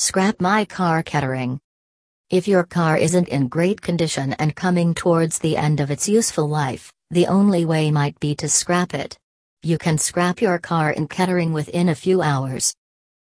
Scrap 0.00 0.40
My 0.40 0.64
Car 0.64 1.02
Kettering. 1.02 1.58
If 2.30 2.46
your 2.46 2.62
car 2.62 2.96
isn't 2.96 3.26
in 3.26 3.48
great 3.48 3.82
condition 3.82 4.32
and 4.34 4.54
coming 4.54 4.94
towards 4.94 5.40
the 5.40 5.56
end 5.56 5.80
of 5.80 5.90
its 5.90 6.08
useful 6.08 6.48
life, 6.48 6.92
the 7.10 7.26
only 7.26 7.64
way 7.64 7.90
might 7.90 8.18
be 8.20 8.36
to 8.36 8.48
scrap 8.48 8.94
it. 8.94 9.18
You 9.64 9.76
can 9.76 9.98
scrap 9.98 10.40
your 10.40 10.60
car 10.60 10.92
in 10.92 11.08
Kettering 11.08 11.52
within 11.52 11.88
a 11.88 11.96
few 11.96 12.22
hours. 12.22 12.72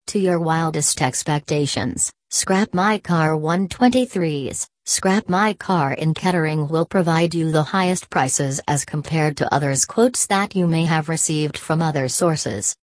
To 0.07 0.21
your 0.21 0.39
wildest 0.39 1.03
expectations, 1.03 2.13
Scrap 2.31 2.73
My 2.73 2.99
Car 2.99 3.31
123s. 3.31 4.69
Scrap 4.87 5.29
My 5.29 5.55
Car 5.55 5.95
in 5.95 6.15
Kettering 6.15 6.69
will 6.69 6.87
provide 6.87 7.35
you 7.35 7.51
the 7.51 7.65
highest 7.65 8.09
prices 8.09 8.61
as 8.69 8.85
compared 8.85 9.37
to 9.39 9.53
others 9.53 9.85
quotes 9.85 10.29
that 10.29 10.55
you 10.55 10.69
may 10.69 10.85
have 10.85 11.09
received 11.09 11.59
from 11.59 11.83
other 11.83 12.09
sources. 12.09 12.77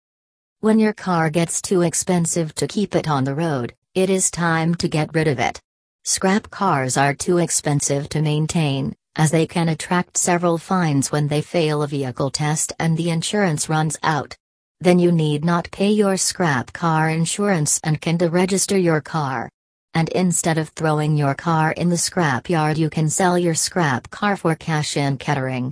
When 0.61 0.77
your 0.77 0.91
car 0.91 1.29
gets 1.29 1.61
too 1.61 1.83
expensive 1.83 2.53
to 2.55 2.67
keep 2.67 2.93
it 2.93 3.07
on 3.07 3.23
the 3.23 3.33
road, 3.33 3.75
it 3.95 4.09
is 4.09 4.29
time 4.29 4.75
to 4.75 4.89
get 4.89 5.15
rid 5.15 5.29
of 5.29 5.39
it. 5.39 5.61
Scrap 6.03 6.49
cars 6.49 6.97
are 6.97 7.13
too 7.13 7.37
expensive 7.37 8.09
to 8.09 8.21
maintain, 8.21 8.93
as 9.15 9.31
they 9.31 9.47
can 9.47 9.69
attract 9.69 10.17
several 10.17 10.57
fines 10.57 11.13
when 11.13 11.29
they 11.29 11.41
fail 11.41 11.81
a 11.81 11.87
vehicle 11.87 12.29
test 12.29 12.73
and 12.77 12.97
the 12.97 13.09
insurance 13.09 13.69
runs 13.69 13.95
out. 14.03 14.35
Then 14.81 14.99
you 14.99 15.13
need 15.13 15.45
not 15.45 15.71
pay 15.71 15.91
your 15.91 16.17
scrap 16.17 16.73
car 16.73 17.09
insurance 17.09 17.79
and 17.85 18.01
can 18.01 18.17
deregister 18.17 18.83
your 18.83 18.99
car. 18.99 19.49
And 19.93 20.09
instead 20.09 20.57
of 20.57 20.67
throwing 20.67 21.15
your 21.15 21.35
car 21.35 21.71
in 21.71 21.87
the 21.87 21.97
scrap 21.97 22.49
yard, 22.49 22.77
you 22.77 22.89
can 22.89 23.09
sell 23.09 23.39
your 23.39 23.55
scrap 23.55 24.09
car 24.09 24.35
for 24.35 24.55
cash 24.55 24.97
in 24.97 25.19
Kettering. 25.19 25.71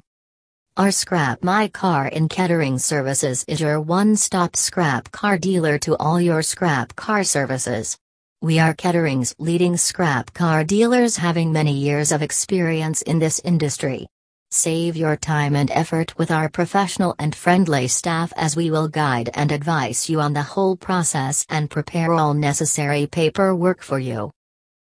Our 0.77 0.91
Scrap 0.91 1.43
My 1.43 1.69
Car 1.69 2.07
in 2.07 2.29
Kettering 2.29 2.77
Services 2.77 3.43
is 3.47 3.59
your 3.59 3.81
one 3.81 4.15
stop 4.15 4.55
scrap 4.55 5.11
car 5.11 5.35
dealer 5.35 5.79
to 5.79 5.97
all 5.97 6.21
your 6.21 6.43
scrap 6.43 6.95
car 6.95 7.23
services. 7.23 7.97
We 8.43 8.59
are 8.59 8.75
Kettering's 8.75 9.33
leading 9.39 9.77
scrap 9.77 10.35
car 10.35 10.63
dealers, 10.63 11.17
having 11.17 11.51
many 11.51 11.73
years 11.73 12.11
of 12.11 12.21
experience 12.21 13.01
in 13.01 13.17
this 13.17 13.41
industry. 13.43 14.05
Save 14.51 14.95
your 14.95 15.15
time 15.15 15.55
and 15.55 15.71
effort 15.71 16.15
with 16.19 16.29
our 16.29 16.47
professional 16.47 17.15
and 17.17 17.33
friendly 17.33 17.87
staff 17.87 18.31
as 18.35 18.55
we 18.55 18.69
will 18.69 18.87
guide 18.87 19.31
and 19.33 19.51
advise 19.51 20.07
you 20.11 20.21
on 20.21 20.33
the 20.33 20.43
whole 20.43 20.77
process 20.77 21.43
and 21.49 21.71
prepare 21.71 22.13
all 22.13 22.35
necessary 22.35 23.07
paperwork 23.07 23.81
for 23.81 23.97
you. 23.97 24.29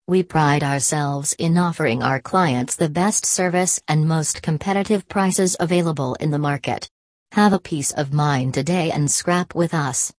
We 0.05 0.21
pride 0.21 0.63
ourselves 0.63 1.33
in 1.39 1.57
offering 1.57 2.03
our 2.03 2.19
clients 2.19 2.75
the 2.75 2.89
best 2.89 3.25
service 3.25 3.81
and 3.87 4.05
most 4.05 4.41
competitive 4.41 5.07
prices 5.07 5.55
available 5.61 6.15
in 6.15 6.29
the 6.29 6.37
market. 6.37 6.89
Have 7.31 7.53
a 7.53 7.59
peace 7.59 7.91
of 7.91 8.11
mind 8.11 8.53
today 8.53 8.91
and 8.91 9.09
scrap 9.09 9.55
with 9.55 9.73
us. 9.73 10.11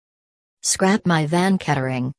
Scrap 0.63 1.05
My 1.05 1.27
Van 1.27 1.59
Kettering. 1.59 2.15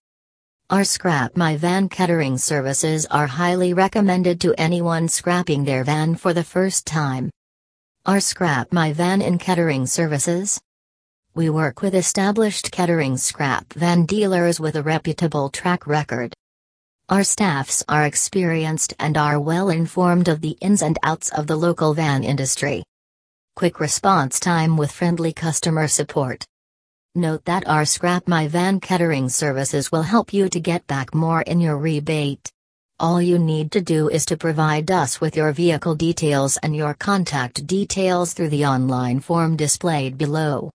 Our 0.70 0.84
Scrap 0.84 1.36
My 1.36 1.58
Van 1.58 1.90
Kettering 1.90 2.38
services 2.38 3.08
are 3.08 3.26
highly 3.26 3.74
recommended 3.74 4.40
to 4.42 4.54
anyone 4.60 5.08
scrapping 5.08 5.66
their 5.66 5.84
van 5.84 6.14
for 6.14 6.34
the 6.34 6.44
first 6.44 6.86
time. 6.86 7.32
Our 8.06 8.20
Scrap 8.20 8.72
My 8.74 8.94
Van 8.94 9.24
in 9.24 9.40
Kettering 9.40 9.88
services. 9.88 10.62
We 11.34 11.50
work 11.50 11.82
with 11.82 11.96
established 11.96 12.72
Kettering 12.72 13.18
scrap 13.18 13.74
van 13.74 14.06
dealers 14.06 14.60
with 14.60 14.76
a 14.76 14.84
reputable 14.84 15.50
track 15.50 15.88
record. 15.88 16.36
Our 17.08 17.24
staffs 17.24 17.84
are 17.88 18.08
experienced 18.08 18.96
and 18.98 19.16
are 19.16 19.40
well 19.40 19.70
informed 19.70 20.28
of 20.28 20.42
the 20.42 20.58
ins 20.60 20.82
and 20.82 20.98
outs 21.04 21.30
of 21.30 21.46
the 21.46 21.56
local 21.56 21.94
van 21.94 22.24
industry. 22.24 22.84
Quick 23.56 23.80
response 23.80 24.40
time 24.40 24.76
with 24.76 24.92
friendly 24.92 25.32
customer 25.32 25.88
support. 25.88 26.48
Note 27.14 27.46
that 27.46 27.68
our 27.68 27.86
Scrap 27.86 28.28
My 28.28 28.48
Van 28.48 28.80
Kettering 28.80 29.30
services 29.30 29.92
will 29.92 30.02
help 30.02 30.34
you 30.34 30.50
to 30.50 30.60
get 30.60 30.88
back 30.88 31.14
more 31.14 31.44
in 31.44 31.60
your 31.62 31.78
rebate. 31.78 32.52
All 33.00 33.22
you 33.22 33.38
need 33.38 33.72
to 33.74 33.82
do 33.82 34.10
is 34.10 34.26
to 34.26 34.36
provide 34.36 34.90
us 34.90 35.22
with 35.22 35.36
your 35.36 35.52
vehicle 35.52 35.94
details 35.94 36.58
and 36.58 36.76
your 36.76 36.96
contact 36.96 37.68
details 37.68 38.34
through 38.34 38.50
the 38.50 38.66
online 38.66 39.20
form 39.20 39.56
displayed 39.56 40.18
below. 40.18 40.64